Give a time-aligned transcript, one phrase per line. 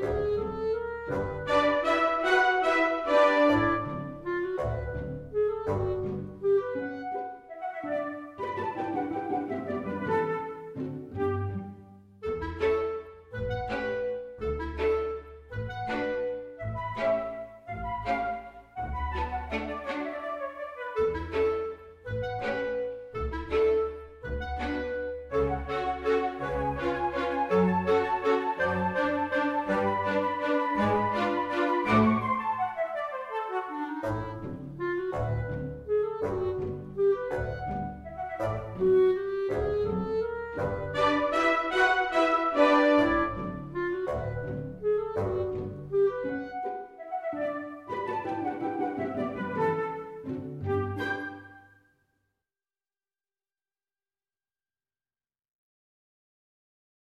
[0.00, 1.37] Música